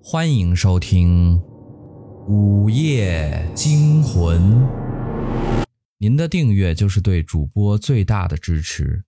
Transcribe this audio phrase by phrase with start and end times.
[0.00, 1.38] 欢迎收听
[2.26, 4.40] 《午夜惊魂》。
[5.98, 9.04] 您的订阅就是对主播最大的支持。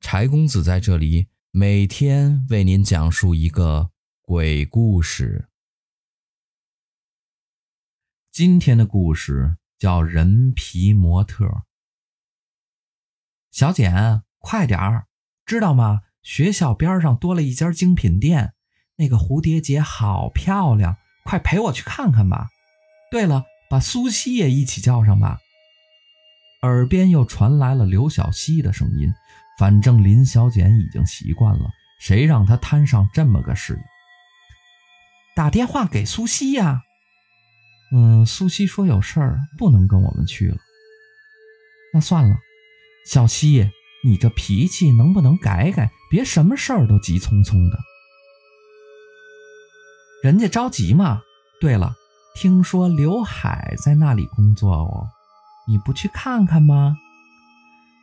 [0.00, 5.48] 柴公子在这里每天为您讲述一个鬼故事。
[8.30, 11.46] 今天的故事叫《人皮模特》。
[13.50, 15.06] 小简，快点儿，
[15.46, 16.02] 知道吗？
[16.22, 18.52] 学校边上多了一家精品店。
[18.96, 22.48] 那个蝴蝶结好漂亮，快陪我去看看吧。
[23.10, 25.38] 对了，把苏西也一起叫上吧。
[26.62, 29.12] 耳边又传来了刘小西的声音。
[29.58, 33.80] 反正林小简已经习惯了，谁让她摊上这么个事呀？
[35.34, 36.82] 打电话给苏西呀。
[37.90, 40.58] 嗯，苏西说有事儿不能跟我们去了。
[41.94, 42.36] 那算了，
[43.06, 43.70] 小西，
[44.04, 45.90] 你这脾气能不能改改？
[46.10, 47.78] 别什么事儿都急匆匆的。
[50.26, 51.22] 人家着急嘛。
[51.60, 51.94] 对了，
[52.34, 55.06] 听说刘海在那里工作哦，
[55.68, 56.96] 你不去看看吗？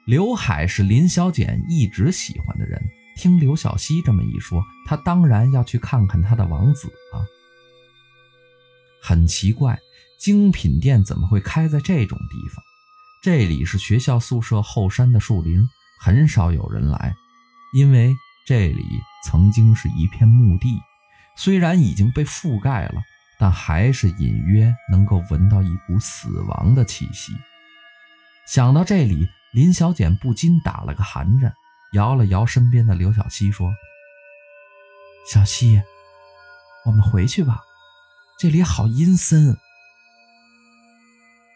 [0.05, 2.81] 刘海是林小简一直喜欢的人，
[3.17, 7.25] 听刘小西这么一说，他当然要去看看他的王子了。
[9.01, 9.77] 很奇怪，
[10.17, 12.63] 精品店怎么会开在这种地方？
[13.21, 15.67] 这里是学校宿舍后山的树林，
[15.99, 17.13] 很少有人来，
[17.73, 18.16] 因为
[18.47, 18.85] 这里
[19.25, 20.79] 曾经是一片墓地。
[21.35, 23.01] 虽然已经被覆盖了，
[23.39, 27.33] 但还是隐约能够闻到一股死亡的气息。
[28.45, 31.53] 想到这里，林小简不禁打了个寒颤，
[31.93, 33.73] 摇了摇身边的刘小西，说
[35.31, 35.81] ：“小西，
[36.85, 37.61] 我们回去吧，
[38.37, 39.57] 这里好阴森。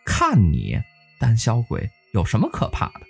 [0.05, 0.81] 看你
[1.20, 3.02] 胆小鬼，有什么可怕的？”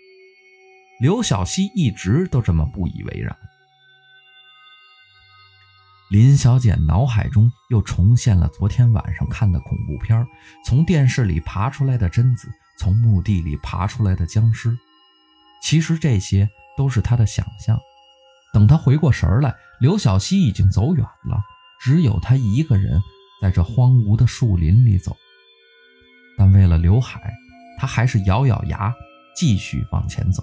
[0.99, 3.37] 刘小西一直都这么不以为然。
[6.09, 10.25] 林小姐脑海中又重现了昨天晚上看的恐怖片
[10.63, 12.47] 从电视里爬出来的贞子，
[12.79, 14.77] 从墓地里爬出来的僵尸。
[15.61, 17.77] 其实这些都是他的想象。
[18.53, 21.43] 等他回过神来，刘小西已经走远了，
[21.81, 23.01] 只有他一个人
[23.41, 25.13] 在这荒芜的树林里走。
[26.37, 27.33] 但为了刘海，
[27.77, 28.95] 他还是咬咬牙，
[29.35, 30.41] 继续往前走。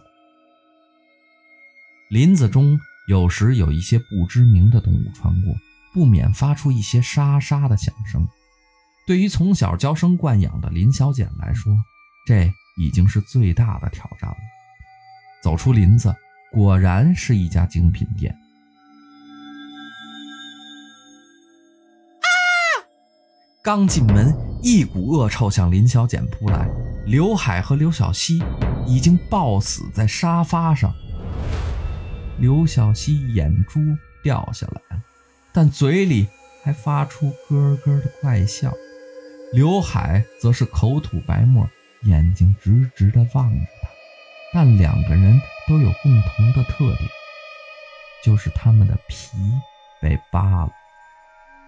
[2.11, 2.79] 林子中。
[3.07, 5.55] 有时有一些不知名的动物穿过，
[5.93, 8.27] 不免发出一些沙沙的响声。
[9.07, 11.77] 对于从小娇生惯养的林小简来说，
[12.27, 14.37] 这已经是最大的挑战了。
[15.43, 16.15] 走出林子，
[16.51, 18.35] 果然是一家精品店。
[22.23, 22.29] 啊！
[23.63, 26.67] 刚进门，一股恶臭向林小简扑来。
[27.05, 28.43] 刘海和刘小西
[28.87, 30.95] 已经抱死在沙发上。
[32.39, 33.81] 刘小西眼珠
[34.23, 35.03] 掉下来了，
[35.53, 36.27] 但嘴里
[36.63, 38.73] 还发出咯咯的怪笑。
[39.53, 41.69] 刘海则是口吐白沫，
[42.03, 43.89] 眼睛直直地望着他。
[44.53, 47.09] 但两个人都有共同的特点，
[48.25, 49.37] 就是他们的皮
[50.03, 50.73] 被扒了。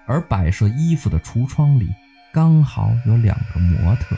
[0.08, 1.88] 而摆设衣服的橱窗里
[2.32, 4.16] 刚好有两个模特。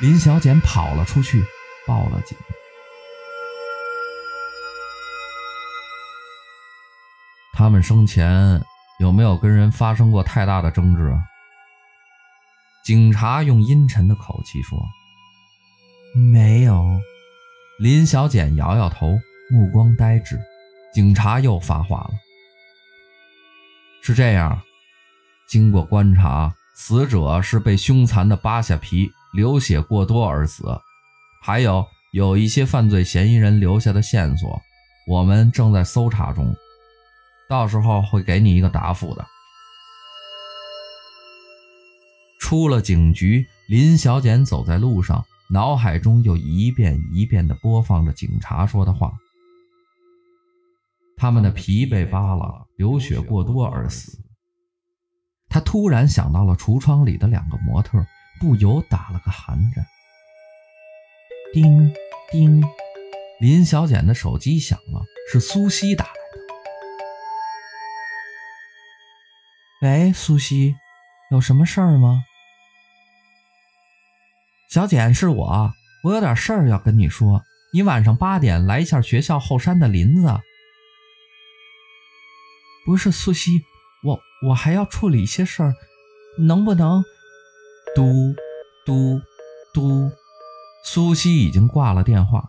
[0.00, 1.44] 林小简跑了出去，
[1.86, 2.36] 报了警。
[7.62, 8.60] 他们生前
[8.98, 11.16] 有没有跟人发生过太大的争执？
[12.84, 14.84] 警察用阴沉的口气说
[16.32, 16.84] ：“没有。”
[17.78, 19.16] 林小简摇摇头，
[19.48, 20.40] 目光呆滞。
[20.92, 22.10] 警察又发话了
[24.02, 24.60] ：“是这样，
[25.48, 30.64] 经过观察，死者是被凶残的扒下皮，流血过多而死。
[31.40, 34.60] 还有有一些犯罪嫌疑人留下的线索，
[35.06, 36.52] 我们正在搜查中。”
[37.52, 39.26] 到时候会给你一个答复的。
[42.40, 49.12] 出了警局，林小简走在路上，脑海中又一遍一遍地播放着警察说的话：
[51.18, 54.18] 他们的皮被扒了，流血过多而死。
[55.50, 58.02] 他突然想到了橱窗里的两个模特，
[58.40, 59.84] 不由打了个寒颤。
[61.52, 61.92] 叮
[62.30, 62.64] 叮，
[63.40, 66.21] 林小简的手机响了，是苏西打的。
[69.82, 70.76] 喂，苏西，
[71.32, 72.22] 有什么事儿吗？
[74.70, 75.72] 小简，是我，
[76.04, 77.42] 我有点事儿要跟你说。
[77.72, 80.40] 你晚上八点来一下学校后山的林子。
[82.86, 83.60] 不是苏西，
[84.04, 85.74] 我我还要处理一些事儿，
[86.38, 87.02] 能不能？
[87.96, 88.36] 嘟
[88.86, 89.20] 嘟
[89.74, 90.12] 嘟，
[90.84, 92.48] 苏西已经挂了电话，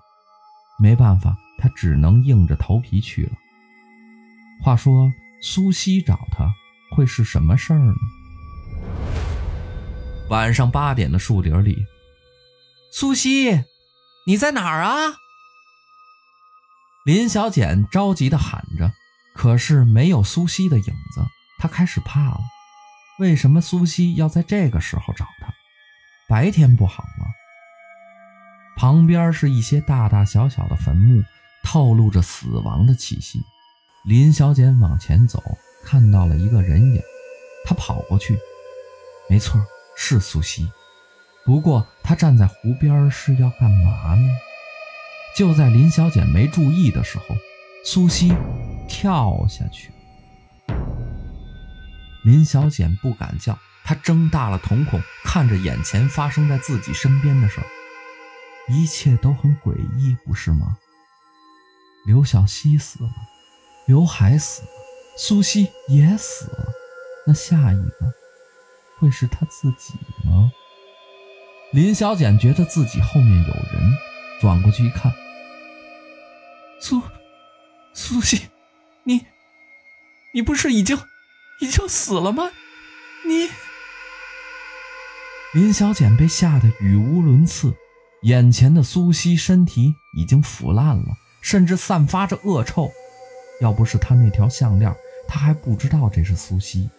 [0.78, 3.32] 没办法，他只能硬着头皮去了。
[4.62, 6.48] 话说，苏西找他。
[6.94, 7.94] 会是什么事儿呢？
[10.30, 11.86] 晚上八点的树林里，
[12.92, 13.64] 苏西，
[14.28, 15.18] 你在哪儿啊？
[17.04, 18.94] 林小简着急的喊着，
[19.36, 21.26] 可是没有苏西的影子，
[21.60, 22.40] 她开始怕了。
[23.20, 25.54] 为什么苏西要在这个时候找她？
[26.30, 27.26] 白天不好吗？
[28.78, 31.22] 旁边是一些大大小小的坟墓，
[31.64, 33.40] 透露着死亡的气息。
[34.06, 35.42] 林小简往前走，
[35.86, 37.02] 看到了一个人影，
[37.66, 38.40] 他跑过去，
[39.30, 39.62] 没错，
[39.96, 40.72] 是苏西。
[41.46, 44.28] 不过他站在湖边是要干嘛呢？
[45.36, 47.36] 就在林小简没注意的时候，
[47.84, 48.34] 苏西
[48.88, 49.92] 跳下去。
[52.24, 57.60] 林小简不敢叫，她睁大了瞳孔看着眼前发生在自己身边的事，
[58.70, 60.78] 一切都很诡异，不是吗？
[62.06, 63.10] 刘小西死了，
[63.86, 64.68] 刘海死了，
[65.16, 66.74] 苏西也死了，
[67.28, 68.14] 那下一个
[69.00, 69.94] 会是他自己
[70.26, 70.52] 吗？
[71.72, 73.98] 林小简觉得自己后面有人，
[74.42, 75.12] 转过去一看。
[76.80, 77.02] 苏，
[77.94, 78.50] 苏西，
[79.04, 79.26] 你，
[80.34, 80.98] 你不是已经，
[81.62, 82.52] 已经死了吗？
[83.26, 83.50] 你，
[85.54, 87.74] 林小简被吓得语无伦次，
[88.24, 91.06] 眼前的苏西身体已经腐烂了，
[91.42, 92.92] 甚至散发着恶臭。
[93.64, 94.94] 要不是他那条项链，
[95.26, 96.90] 他还不知道这是苏西。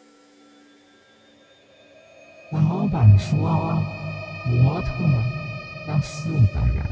[2.50, 3.36] 老板说，
[4.46, 4.88] 模特
[5.86, 6.38] 要四个
[6.74, 6.82] 人，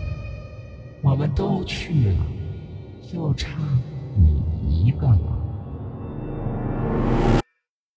[1.00, 2.26] 我们都去了。
[3.10, 3.48] 就差
[4.14, 5.31] 你一个了。